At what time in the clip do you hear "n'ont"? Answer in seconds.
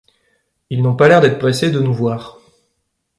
0.81-0.95